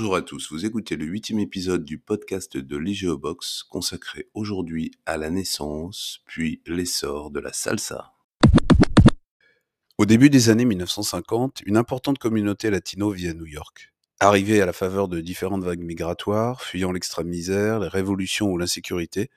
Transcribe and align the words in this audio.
Bonjour 0.00 0.14
à 0.14 0.22
tous, 0.22 0.52
vous 0.52 0.64
écoutez 0.64 0.94
le 0.94 1.06
huitième 1.06 1.40
épisode 1.40 1.84
du 1.84 1.98
podcast 1.98 2.56
de 2.56 2.76
l'IGEOBOX 2.76 3.64
consacré 3.68 4.28
aujourd'hui 4.32 4.92
à 5.06 5.16
la 5.16 5.28
naissance 5.28 6.20
puis 6.24 6.62
l'essor 6.68 7.32
de 7.32 7.40
la 7.40 7.52
salsa. 7.52 8.12
Au 9.98 10.06
début 10.06 10.30
des 10.30 10.50
années 10.50 10.66
1950, 10.66 11.62
une 11.66 11.76
importante 11.76 12.18
communauté 12.18 12.70
latino 12.70 13.10
vit 13.10 13.26
à 13.26 13.34
New 13.34 13.46
York. 13.46 13.92
Arrivée 14.20 14.62
à 14.62 14.66
la 14.66 14.72
faveur 14.72 15.08
de 15.08 15.20
différentes 15.20 15.64
vagues 15.64 15.82
migratoires, 15.82 16.62
fuyant 16.62 16.92
l'extrême 16.92 17.26
misère, 17.26 17.80
les 17.80 17.88
révolutions 17.88 18.52
ou 18.52 18.56
l'insécurité, 18.56 19.30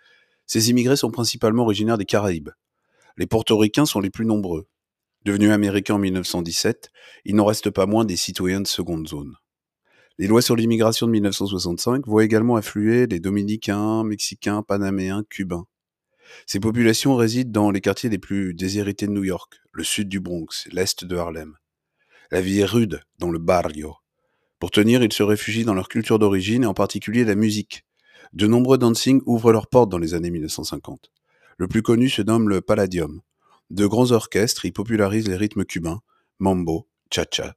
ces 0.46 0.70
immigrés 0.70 0.96
sont 0.96 1.10
principalement 1.10 1.64
originaires 1.64 1.98
des 1.98 2.06
Caraïbes. 2.06 2.52
Les 3.18 3.26
portoricains 3.26 3.88
sont 3.88 4.00
les 4.00 4.12
plus 4.12 4.28
nombreux. 4.28 4.68
Devenus 5.26 5.50
américains 5.50 5.96
en 5.96 6.00
1917, 6.00 6.92
il 7.26 7.36
n'en 7.36 7.46
reste 7.46 7.72
pas 7.72 7.88
moins 7.88 8.06
des 8.06 8.16
citoyens 8.16 8.62
de 8.62 8.68
seconde 8.68 9.08
zone. 9.08 9.38
Les 10.22 10.28
lois 10.28 10.44
sur 10.44 10.56
l'immigration 10.56 11.08
de 11.08 11.14
1965 11.14 12.06
voient 12.06 12.24
également 12.24 12.56
affluer 12.56 13.08
les 13.08 13.20
Dominicains, 13.20 14.04
Mexicains, 14.04 14.62
Panaméens, 14.62 15.24
Cubains. 15.28 15.66
Ces 16.46 16.60
populations 16.60 17.16
résident 17.16 17.50
dans 17.50 17.72
les 17.72 17.82
quartiers 17.82 18.08
les 18.08 18.20
plus 18.20 18.54
déshérités 18.54 19.08
de 19.08 19.14
New 19.14 19.24
York, 19.24 19.60
le 19.72 19.84
sud 19.84 20.10
du 20.10 20.20
Bronx, 20.20 20.68
l'est 20.72 21.04
de 21.04 21.16
Harlem. 21.18 21.56
La 22.30 22.40
vie 22.40 22.60
est 22.60 22.66
rude 22.66 23.02
dans 23.18 23.32
le 23.32 23.40
barrio. 23.40 23.96
Pour 24.60 24.70
tenir, 24.70 25.02
ils 25.02 25.12
se 25.12 25.24
réfugient 25.24 25.66
dans 25.66 25.74
leur 25.74 25.90
culture 25.90 26.20
d'origine 26.20 26.66
et 26.66 26.68
en 26.68 26.76
particulier 26.76 27.26
la 27.26 27.34
musique. 27.34 27.84
De 28.32 28.46
nombreux 28.46 28.78
dancing 28.78 29.24
ouvrent 29.26 29.52
leurs 29.52 29.70
portes 29.70 29.90
dans 29.90 29.98
les 29.98 30.14
années 30.14 30.30
1950. 30.30 31.12
Le 31.58 31.68
plus 31.68 31.82
connu 31.82 32.10
se 32.10 32.22
nomme 32.22 32.48
le 32.48 32.62
Palladium. 32.62 33.22
De 33.72 33.88
grands 33.88 34.12
orchestres 34.12 34.66
y 34.66 34.72
popularisent 34.72 35.28
les 35.28 35.36
rythmes 35.36 35.66
cubains, 35.66 36.02
mambo, 36.38 36.88
cha-cha, 37.10 37.56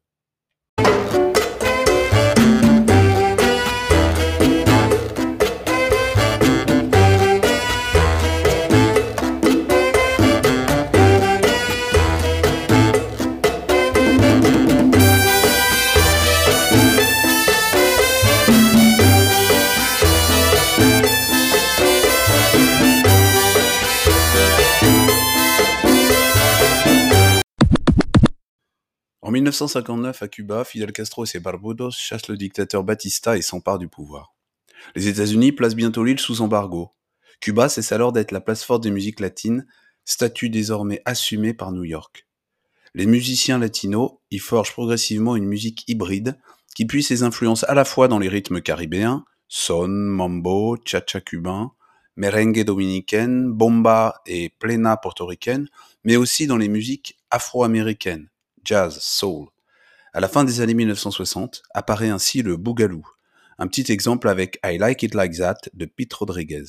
1959, 29.34 30.22
à 30.22 30.28
Cuba, 30.28 30.64
Fidel 30.64 30.92
Castro 30.92 31.24
et 31.24 31.27
ses 31.27 31.40
Barbudos 31.40 31.90
chassent 31.90 32.28
le 32.28 32.36
dictateur 32.36 32.84
Batista 32.84 33.36
et 33.36 33.42
s'emparent 33.42 33.78
du 33.78 33.88
pouvoir. 33.88 34.34
Les 34.94 35.08
États-Unis 35.08 35.50
placent 35.50 35.74
bientôt 35.74 36.04
l'île 36.04 36.20
sous 36.20 36.40
embargo. 36.40 36.92
Cuba 37.40 37.68
cesse 37.68 37.90
alors 37.90 38.12
d'être 38.12 38.30
la 38.30 38.40
place 38.40 38.62
forte 38.62 38.82
des 38.82 38.90
musiques 38.90 39.20
latines, 39.20 39.66
statut 40.05 40.50
désormais 40.50 41.02
assumé 41.05 41.52
par 41.52 41.72
New 41.72 41.84
York. 41.84 42.27
Les 42.94 43.06
musiciens 43.06 43.58
latinos 43.58 44.12
y 44.30 44.38
forgent 44.38 44.72
progressivement 44.72 45.34
une 45.34 45.46
musique 45.46 45.82
hybride 45.88 46.38
qui 46.77 46.86
puise 46.86 47.08
ses 47.08 47.24
influences 47.24 47.64
à 47.64 47.74
la 47.74 47.84
fois 47.84 48.06
dans 48.06 48.20
les 48.20 48.28
rythmes 48.28 48.60
caribéens, 48.60 49.24
son, 49.48 49.88
mambo, 49.88 50.77
cha-cha 50.84 51.20
cubain, 51.20 51.72
merengue 52.16 52.64
dominicaine, 52.64 53.50
bomba 53.50 54.22
et 54.27 54.50
plena 54.58 54.96
portoricaine, 54.96 55.68
mais 56.05 56.16
aussi 56.16 56.46
dans 56.46 56.56
les 56.56 56.68
musiques 56.68 57.18
afro-américaines, 57.30 58.28
jazz, 58.64 58.98
soul. 59.00 59.48
À 60.12 60.20
la 60.20 60.28
fin 60.28 60.44
des 60.44 60.61
années 60.61 60.74
1960 60.74 61.62
apparaît 61.74 62.08
ainsi 62.08 62.42
le 62.42 62.56
boogaloo, 62.56 63.05
un 63.58 63.66
petit 63.66 63.90
exemple 63.92 64.28
avec 64.28 64.58
I 64.64 64.78
Like 64.78 65.02
It 65.02 65.14
Like 65.14 65.36
That 65.36 65.58
de 65.74 65.86
Pete 65.86 66.14
Rodriguez. 66.14 66.64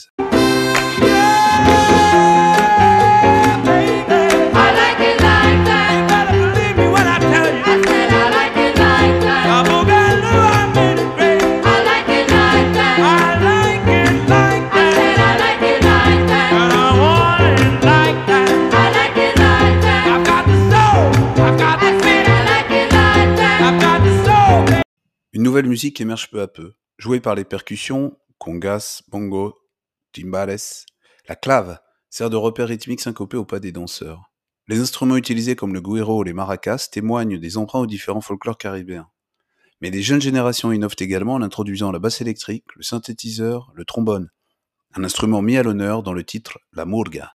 Musique 25.76 26.00
émerge 26.00 26.30
peu 26.30 26.40
à 26.40 26.48
peu, 26.48 26.72
jouée 26.98 27.20
par 27.20 27.36
les 27.36 27.44
percussions, 27.44 28.18
congas, 28.38 29.02
bongo, 29.10 29.58
timbales. 30.14 30.56
La 31.28 31.36
clave 31.36 31.80
sert 32.10 32.30
de 32.30 32.38
repère 32.38 32.70
rythmique 32.70 33.02
syncopé 33.02 33.36
au 33.36 33.44
pas 33.44 33.60
des 33.60 33.74
danseurs. 33.74 34.32
Les 34.70 34.80
instruments 34.80 35.18
utilisés 35.18 35.58
comme 35.58 35.74
le 35.74 35.82
guiro 35.82 36.20
ou 36.20 36.24
les 36.24 36.32
maracas 36.32 36.88
témoignent 36.90 37.38
des 37.38 37.58
emprunts 37.58 37.82
aux 37.82 37.88
différents 37.88 38.22
folklores 38.22 38.58
caribéens. 38.58 39.10
Mais 39.82 39.90
les 39.90 40.02
jeunes 40.02 40.22
générations 40.22 40.72
innovent 40.72 40.96
également 40.98 41.34
en 41.34 41.42
introduisant 41.42 41.92
la 41.92 42.00
basse 42.00 42.22
électrique, 42.22 42.64
le 42.78 42.84
synthétiseur, 42.84 43.74
le 43.76 43.84
trombone, 43.84 44.30
un 44.96 45.04
instrument 45.04 45.42
mis 45.42 45.58
à 45.58 45.64
l'honneur 45.64 46.04
dans 46.04 46.14
le 46.14 46.24
titre 46.24 46.58
La 46.72 46.86
Murga. 46.86 47.34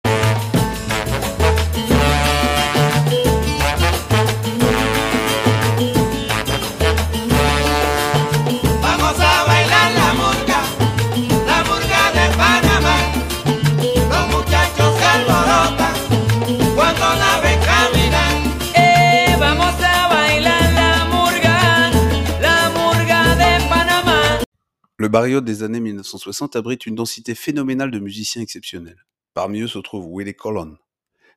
Le 25.09 25.11
barrio 25.11 25.41
des 25.41 25.63
années 25.63 25.81
1960 25.81 26.55
abrite 26.55 26.85
une 26.85 26.95
densité 26.95 27.35
phénoménale 27.35 27.91
de 27.91 27.99
musiciens 27.99 28.43
exceptionnels. 28.43 29.07
Parmi 29.33 29.61
eux 29.61 29.67
se 29.67 29.79
trouve 29.79 30.07
Willie 30.07 30.35
Colon. 30.35 30.77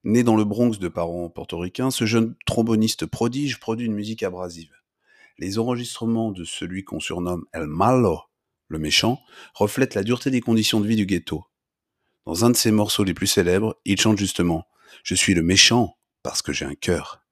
Né 0.03 0.23
dans 0.23 0.35
le 0.35 0.43
Bronx 0.43 0.77
de 0.77 0.89
parents 0.89 1.29
portoricains, 1.29 1.89
ce 1.89 2.03
jeune 2.03 2.35
tromboniste 2.45 3.05
prodige 3.05 3.61
produit 3.61 3.85
une 3.85 3.93
musique 3.93 4.23
abrasive. 4.23 4.73
Les 5.37 5.57
enregistrements 5.57 6.33
de 6.33 6.43
celui 6.43 6.83
qu'on 6.83 6.99
surnomme 6.99 7.45
El 7.53 7.67
Malo, 7.67 8.19
le 8.67 8.77
méchant, 8.77 9.21
reflètent 9.53 9.95
la 9.95 10.03
dureté 10.03 10.31
des 10.31 10.41
conditions 10.41 10.81
de 10.81 10.87
vie 10.87 10.97
du 10.97 11.05
ghetto. 11.05 11.45
Dans 12.25 12.43
un 12.43 12.49
de 12.49 12.57
ses 12.57 12.71
morceaux 12.71 13.05
les 13.05 13.13
plus 13.13 13.27
célèbres, 13.27 13.79
il 13.85 14.01
chante 14.01 14.17
justement 14.17 14.65
Je 15.05 15.15
suis 15.15 15.33
le 15.33 15.43
méchant 15.43 15.95
parce 16.23 16.41
que 16.41 16.51
j'ai 16.51 16.65
un 16.65 16.75
cœur. 16.75 17.23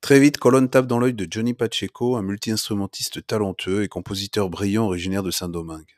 Très 0.00 0.20
vite, 0.20 0.38
Colonne 0.38 0.70
tape 0.70 0.86
dans 0.86 1.00
l'œil 1.00 1.14
de 1.14 1.26
Johnny 1.28 1.52
Pacheco, 1.52 2.16
un 2.16 2.22
multi-instrumentiste 2.22 3.26
talentueux 3.26 3.82
et 3.82 3.88
compositeur 3.88 4.48
brillant 4.48 4.84
originaire 4.84 5.24
de 5.24 5.32
Saint-Domingue. 5.32 5.95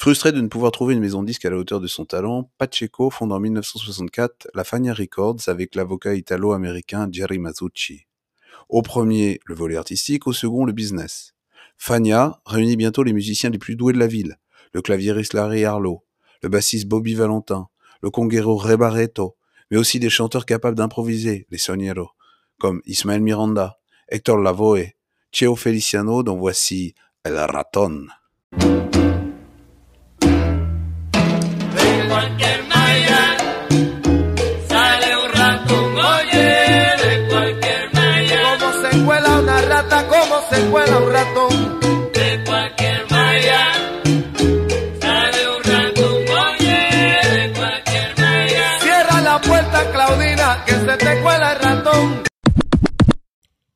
Frustré 0.00 0.30
de 0.30 0.40
ne 0.40 0.46
pouvoir 0.46 0.70
trouver 0.70 0.94
une 0.94 1.00
maison 1.00 1.24
disque 1.24 1.44
à 1.44 1.50
la 1.50 1.56
hauteur 1.56 1.80
de 1.80 1.88
son 1.88 2.04
talent, 2.04 2.48
Pacheco 2.56 3.10
fonde 3.10 3.32
en 3.32 3.40
1964 3.40 4.46
la 4.54 4.62
Fania 4.62 4.94
Records 4.94 5.48
avec 5.48 5.74
l'avocat 5.74 6.14
italo-américain 6.14 7.08
Jerry 7.10 7.40
Mazzucci. 7.40 8.06
Au 8.68 8.82
premier, 8.82 9.40
le 9.44 9.56
volet 9.56 9.76
artistique, 9.76 10.28
au 10.28 10.32
second, 10.32 10.64
le 10.64 10.72
business. 10.72 11.34
Fania 11.78 12.40
réunit 12.46 12.76
bientôt 12.76 13.02
les 13.02 13.12
musiciens 13.12 13.50
les 13.50 13.58
plus 13.58 13.74
doués 13.74 13.92
de 13.92 13.98
la 13.98 14.06
ville, 14.06 14.38
le 14.72 14.82
claviériste 14.82 15.34
Larry 15.34 15.64
Harlow, 15.64 16.04
le 16.44 16.48
bassiste 16.48 16.86
Bobby 16.86 17.14
Valentin, 17.14 17.66
le 18.00 18.10
conguero 18.10 18.56
Rebareto, 18.56 19.36
mais 19.72 19.78
aussi 19.78 19.98
des 19.98 20.10
chanteurs 20.10 20.46
capables 20.46 20.76
d'improviser, 20.76 21.48
les 21.50 21.58
sonieros, 21.58 22.10
comme 22.60 22.82
Ismael 22.86 23.20
Miranda, 23.20 23.80
Hector 24.08 24.38
Lavoe, 24.38 24.92
Cheo 25.32 25.56
Feliciano 25.56 26.22
dont 26.22 26.38
voici 26.38 26.94
El 27.24 27.34
Raton. 27.34 28.06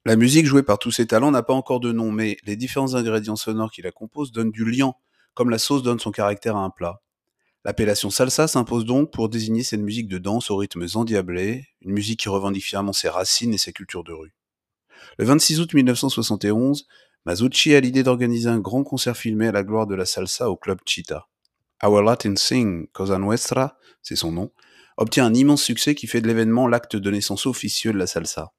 La 0.05 0.17
musique 0.17 0.47
jouée 0.47 0.63
par 0.63 0.79
tous 0.79 0.91
ces 0.91 1.07
talents 1.07 1.31
n'a 1.31 1.43
pas 1.43 1.55
encore 1.55 1.81
de 1.81 1.93
nom, 1.93 2.11
mais 2.11 2.37
les 2.45 2.57
différents 2.57 2.95
ingrédients 2.95 3.37
sonores 3.37 3.71
qui 3.71 3.83
la 3.83 3.93
composent 3.93 4.33
donnent 4.33 4.51
du 4.51 4.65
liant, 4.65 4.97
comme 5.35 5.49
la 5.49 5.59
sauce 5.59 5.83
donne 5.83 6.01
son 6.01 6.11
caractère 6.11 6.57
à 6.57 6.65
un 6.65 6.71
plat. 6.71 7.01
L'appellation 7.65 8.11
salsa 8.11 8.49
s'impose 8.49 8.85
donc 8.85 9.13
pour 9.13 9.29
désigner 9.29 9.63
cette 9.63 9.81
musique 9.81 10.09
de 10.09 10.19
danse 10.19 10.51
aux 10.51 10.57
rythmes 10.57 10.87
endiablés, 10.95 11.65
une 11.83 11.93
musique 11.93 12.21
qui 12.21 12.29
revendique 12.29 12.65
fièrement 12.65 12.93
ses 12.93 13.09
racines 13.09 13.55
et 13.55 13.59
sa 13.59 13.71
culture 13.71 14.03
de 14.03 14.13
rue. 14.13 14.35
Le 15.19 15.25
26 15.25 15.61
août 15.61 15.73
1971, 15.73 16.87
Masucci 17.25 17.73
a 17.75 17.81
l'idée 17.81 18.03
d'organiser 18.03 18.49
un 18.49 18.59
grand 18.59 18.83
concert 18.83 19.17
filmé 19.17 19.47
à 19.47 19.53
la 19.53 19.63
gloire 19.63 19.87
de 19.87 19.95
la 19.95 20.07
salsa 20.07 20.51
au 20.51 20.57
club 20.57 20.81
Chita. 20.85 21.29
Our 21.85 22.03
Latin 22.03 22.35
Sing, 22.35 22.89
Cosa 22.93 23.19
Nuestra, 23.19 23.77
c'est 24.03 24.17
son 24.17 24.33
nom, 24.33 24.51
obtient 24.97 25.27
un 25.27 25.35
immense 25.35 25.63
succès 25.63 25.95
qui 25.95 26.09
fait 26.09 26.21
de 26.21 26.27
l'événement 26.27 26.67
l'acte 26.67 26.97
de 26.97 27.11
naissance 27.13 27.47
officieux 27.47 27.93
de 27.93 27.99
la 27.99 28.09
salsa. 28.09 28.53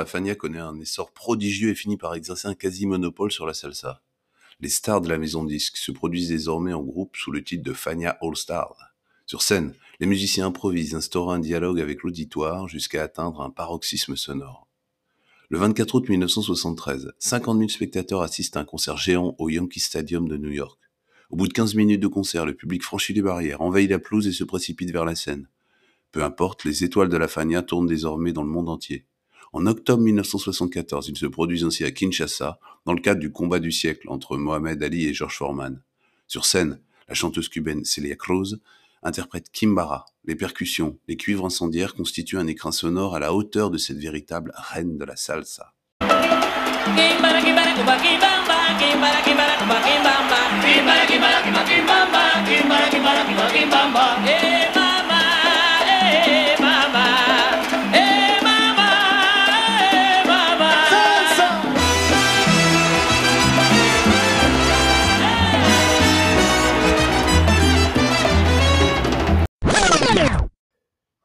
La 0.00 0.06
Fania 0.06 0.34
connaît 0.34 0.58
un 0.58 0.80
essor 0.80 1.12
prodigieux 1.12 1.70
et 1.70 1.74
finit 1.74 1.96
par 1.96 2.14
exercer 2.14 2.48
un 2.48 2.54
quasi-monopole 2.54 3.30
sur 3.30 3.46
la 3.46 3.54
salsa. 3.54 4.02
Les 4.60 4.68
stars 4.68 5.02
de 5.02 5.08
la 5.08 5.18
maison 5.18 5.44
disque 5.44 5.76
se 5.76 5.92
produisent 5.92 6.30
désormais 6.30 6.72
en 6.72 6.82
groupe 6.82 7.16
sous 7.16 7.30
le 7.30 7.44
titre 7.44 7.62
de 7.62 7.72
Fania 7.72 8.18
All 8.22 8.36
Stars. 8.36 8.76
Sur 9.26 9.42
scène, 9.42 9.74
les 10.00 10.06
musiciens 10.06 10.46
improvisent, 10.46 10.94
instaurant 10.94 11.32
un 11.32 11.38
dialogue 11.38 11.80
avec 11.80 12.02
l'auditoire 12.02 12.66
jusqu'à 12.66 13.02
atteindre 13.02 13.42
un 13.42 13.50
paroxysme 13.50 14.16
sonore. 14.16 14.66
Le 15.50 15.58
24 15.58 15.94
août 15.94 16.08
1973, 16.08 17.12
50 17.18 17.58
000 17.58 17.68
spectateurs 17.68 18.22
assistent 18.22 18.56
à 18.56 18.60
un 18.60 18.64
concert 18.64 18.96
géant 18.96 19.34
au 19.38 19.50
Yankee 19.50 19.80
Stadium 19.80 20.28
de 20.28 20.36
New 20.36 20.50
York. 20.50 20.80
Au 21.30 21.36
bout 21.36 21.46
de 21.46 21.52
15 21.52 21.74
minutes 21.74 22.00
de 22.00 22.08
concert, 22.08 22.46
le 22.46 22.54
public 22.54 22.82
franchit 22.82 23.12
les 23.12 23.22
barrières, 23.22 23.60
envahit 23.60 23.90
la 23.90 23.98
pelouse 23.98 24.26
et 24.26 24.32
se 24.32 24.44
précipite 24.44 24.90
vers 24.90 25.04
la 25.04 25.14
scène. 25.14 25.46
Peu 26.10 26.24
importe, 26.24 26.64
les 26.64 26.84
étoiles 26.84 27.08
de 27.08 27.16
la 27.16 27.28
Fania 27.28 27.62
tournent 27.62 27.86
désormais 27.86 28.32
dans 28.32 28.42
le 28.42 28.48
monde 28.48 28.68
entier. 28.68 29.06
En 29.52 29.66
octobre 29.66 30.02
1974, 30.02 31.08
ils 31.08 31.16
se 31.16 31.26
produisent 31.26 31.64
ainsi 31.64 31.84
à 31.84 31.90
Kinshasa, 31.90 32.60
dans 32.86 32.92
le 32.92 33.00
cadre 33.00 33.20
du 33.20 33.32
combat 33.32 33.58
du 33.58 33.72
siècle 33.72 34.08
entre 34.08 34.36
Mohamed 34.36 34.80
Ali 34.82 35.06
et 35.06 35.14
George 35.14 35.36
Foreman. 35.36 35.82
Sur 36.28 36.44
scène, 36.44 36.78
la 37.08 37.14
chanteuse 37.14 37.48
cubaine 37.48 37.84
Celia 37.84 38.14
Cruz 38.14 38.60
interprète 39.02 39.50
Kimbara. 39.50 40.04
Les 40.24 40.36
percussions, 40.36 40.98
les 41.08 41.16
cuivres 41.16 41.46
incendiaires 41.46 41.94
constituent 41.94 42.38
un 42.38 42.46
écrin 42.46 42.70
sonore 42.70 43.16
à 43.16 43.18
la 43.18 43.34
hauteur 43.34 43.70
de 43.70 43.78
cette 43.78 43.98
véritable 43.98 44.52
reine 44.54 44.96
de 44.96 45.04
la 45.04 45.16
salsa. 45.16 45.72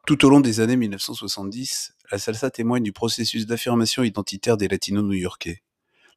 Tout 0.06 0.24
au 0.24 0.28
long 0.28 0.38
des 0.38 0.60
années 0.60 0.76
1970, 0.76 1.96
la 2.12 2.18
salsa 2.18 2.48
témoigne 2.48 2.84
du 2.84 2.92
processus 2.92 3.44
d'affirmation 3.44 4.04
identitaire 4.04 4.56
des 4.56 4.68
latinos 4.68 5.02
new-yorkais. 5.02 5.64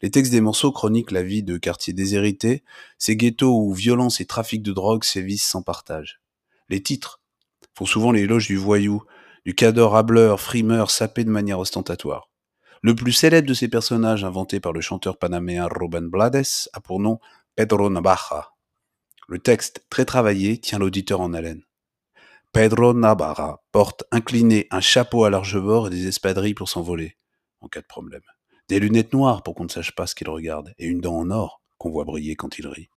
Les 0.03 0.11
textes 0.11 0.31
des 0.31 0.41
morceaux 0.41 0.71
chroniquent 0.71 1.09
la 1.09 1.23
vie 1.23 1.41
de 1.41 1.57
quartiers 1.57 1.93
déshérités, 1.93 2.63
ces 2.99 3.17
ghettos 3.17 3.51
où 3.51 3.73
violence 3.73 4.21
et 4.21 4.27
trafic 4.27 4.61
de 4.61 4.73
drogue 4.73 5.03
sévissent 5.03 5.47
sans 5.47 5.63
partage. 5.63 6.21
Les 6.69 6.83
titres 6.83 7.19
font 7.73 7.87
souvent 7.87 8.11
l'éloge 8.11 8.45
du 8.45 8.57
voyou, 8.57 9.01
du 9.43 9.55
cador 9.55 9.95
hableur, 9.95 10.39
frimeur, 10.39 10.91
sapé 10.91 11.23
de 11.23 11.31
manière 11.31 11.57
ostentatoire. 11.57 12.29
Le 12.83 12.93
plus 12.93 13.11
célèbre 13.11 13.47
de 13.47 13.55
ces 13.55 13.69
personnages 13.69 14.23
inventé 14.23 14.59
par 14.59 14.71
le 14.71 14.81
chanteur 14.81 15.17
panaméen 15.17 15.67
Ruben 15.67 16.09
Blades 16.09 16.69
a 16.73 16.79
pour 16.79 16.99
nom 16.99 17.17
Pedro 17.55 17.89
Navaja. 17.89 18.49
Le 19.27 19.39
texte, 19.39 19.83
très 19.89 20.05
travaillé, 20.05 20.59
tient 20.59 20.77
l'auditeur 20.77 21.21
en 21.21 21.33
haleine. 21.33 21.63
Pedro 22.51 22.95
Navarra 22.95 23.61
porte 23.71 24.05
incliné 24.11 24.67
un 24.71 24.81
chapeau 24.81 25.23
à 25.23 25.29
large 25.29 25.59
bord 25.59 25.85
et 25.85 25.89
des 25.91 26.07
espadrilles 26.07 26.55
pour 26.55 26.67
s'envoler, 26.67 27.15
en 27.61 27.67
cas 27.67 27.81
de 27.81 27.85
problème. 27.85 28.23
Des 28.67 28.79
lunettes 28.79 29.13
noires 29.13 29.43
pour 29.43 29.53
qu'on 29.53 29.65
ne 29.65 29.69
sache 29.69 29.91
pas 29.91 30.07
ce 30.07 30.15
qu'il 30.15 30.29
regarde, 30.29 30.73
et 30.79 30.87
une 30.87 30.99
dent 30.99 31.15
en 31.15 31.29
or 31.29 31.61
qu'on 31.77 31.91
voit 31.91 32.05
briller 32.05 32.35
quand 32.35 32.57
il 32.57 32.67
rit. 32.67 32.89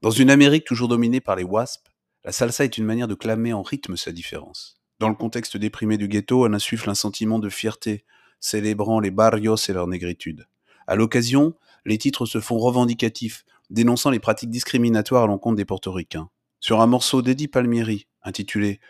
Dans 0.00 0.10
une 0.10 0.30
Amérique 0.30 0.64
toujours 0.64 0.88
dominée 0.88 1.20
par 1.20 1.36
les 1.36 1.44
wasps, 1.44 1.84
la 2.24 2.32
salsa 2.32 2.64
est 2.64 2.78
une 2.78 2.86
manière 2.86 3.08
de 3.08 3.14
clamer 3.14 3.52
en 3.52 3.60
rythme 3.60 3.98
sa 3.98 4.10
différence. 4.10 4.76
Dans 5.00 5.10
le 5.10 5.14
contexte 5.14 5.58
déprimé 5.58 5.98
du 5.98 6.08
ghetto, 6.08 6.46
elle 6.46 6.54
insuffle 6.54 6.88
un 6.88 6.94
sentiment 6.94 7.38
de 7.38 7.50
fierté, 7.50 8.06
célébrant 8.40 9.00
les 9.00 9.10
barrios 9.10 9.68
et 9.68 9.74
leur 9.74 9.86
négritude. 9.86 10.46
À 10.86 10.94
l'occasion, 10.94 11.52
les 11.84 11.98
titres 11.98 12.24
se 12.24 12.40
font 12.40 12.58
revendicatifs, 12.58 13.44
dénonçant 13.68 14.08
les 14.08 14.20
pratiques 14.20 14.50
discriminatoires 14.50 15.24
à 15.24 15.26
l'encontre 15.26 15.56
des 15.56 15.66
portoricains. 15.66 16.30
Sur 16.58 16.80
un 16.80 16.86
morceau 16.86 17.20
d'Eddie 17.20 17.48
Palmieri, 17.48 18.06
intitulé 18.22 18.80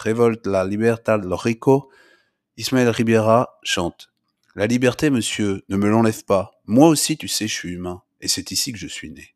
Révolte 0.00 0.46
la 0.46 0.64
libertad 0.64 1.24
lo 1.24 1.36
rico, 1.36 1.90
Ismaël 2.56 2.88
Ribera 2.88 3.58
chante 3.64 4.10
La 4.54 4.66
liberté, 4.66 5.10
monsieur, 5.10 5.64
ne 5.68 5.76
me 5.76 5.88
l'enlève 5.88 6.24
pas. 6.24 6.52
Moi 6.66 6.86
aussi, 6.86 7.16
tu 7.16 7.26
sais, 7.26 7.48
je 7.48 7.54
suis 7.54 7.70
humain, 7.70 8.02
et 8.20 8.28
c'est 8.28 8.52
ici 8.52 8.72
que 8.72 8.78
je 8.78 8.86
suis 8.86 9.10
né. 9.10 9.34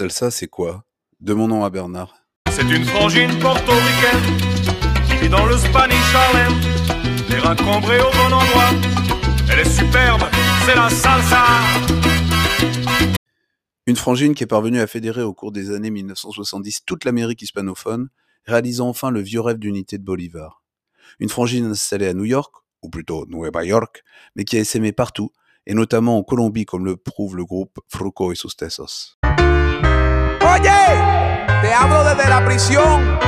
Salsa, 0.00 0.30
c'est 0.30 0.48
quoi? 0.48 0.86
Demandons 1.20 1.62
à 1.62 1.68
Bernard. 1.68 2.14
C'est 2.50 2.62
une 2.62 2.84
frangine 2.84 3.38
portoricaine 3.38 4.38
qui 5.06 5.16
vit 5.16 5.28
dans 5.28 5.44
le 5.44 5.58
Spanish 5.58 6.14
Harlem. 6.14 6.54
Les 7.28 7.36
au 7.36 7.44
bon 7.44 8.34
endroit. 8.34 8.70
Elle 9.52 9.58
est 9.58 9.70
superbe, 9.70 10.22
c'est 10.64 10.74
la 10.74 10.88
salsa. 10.88 11.44
Une 13.86 13.96
frangine 13.96 14.34
qui 14.34 14.44
est 14.44 14.46
parvenue 14.46 14.80
à 14.80 14.86
fédérer 14.86 15.22
au 15.22 15.34
cours 15.34 15.52
des 15.52 15.70
années 15.70 15.90
1970 15.90 16.86
toute 16.86 17.04
l'Amérique 17.04 17.42
hispanophone, 17.42 18.08
réalisant 18.46 18.88
enfin 18.88 19.10
le 19.10 19.20
vieux 19.20 19.42
rêve 19.42 19.58
d'unité 19.58 19.98
de 19.98 20.04
Bolivar. 20.04 20.62
Une 21.18 21.28
frangine 21.28 21.66
installée 21.66 22.08
à 22.08 22.14
New 22.14 22.24
York, 22.24 22.54
ou 22.80 22.88
plutôt 22.88 23.26
Nueva 23.28 23.66
York, 23.66 24.02
mais 24.34 24.44
qui 24.44 24.56
a 24.56 24.60
essaimé 24.60 24.92
partout, 24.92 25.30
et 25.66 25.74
notamment 25.74 26.16
en 26.16 26.22
Colombie 26.22 26.64
comme 26.64 26.86
le 26.86 26.96
prouve 26.96 27.36
le 27.36 27.44
groupe 27.44 27.80
Fruco 27.86 28.32
y 28.32 28.36
sus 28.36 28.56
Tesos. 28.56 29.19
bendición. 32.60 33.19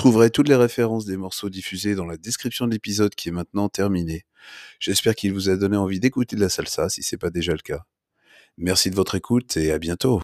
Trouverez 0.00 0.30
toutes 0.30 0.48
les 0.48 0.56
références 0.56 1.04
des 1.04 1.18
morceaux 1.18 1.50
diffusés 1.50 1.94
dans 1.94 2.06
la 2.06 2.16
description 2.16 2.66
de 2.66 2.72
l'épisode 2.72 3.14
qui 3.14 3.28
est 3.28 3.32
maintenant 3.32 3.68
terminé. 3.68 4.24
J'espère 4.78 5.14
qu'il 5.14 5.34
vous 5.34 5.50
a 5.50 5.58
donné 5.58 5.76
envie 5.76 6.00
d'écouter 6.00 6.36
de 6.36 6.40
la 6.40 6.48
salsa 6.48 6.88
si 6.88 7.02
c'est 7.02 7.18
pas 7.18 7.28
déjà 7.28 7.52
le 7.52 7.58
cas. 7.58 7.84
Merci 8.56 8.88
de 8.88 8.94
votre 8.94 9.14
écoute 9.14 9.58
et 9.58 9.72
à 9.72 9.78
bientôt. 9.78 10.18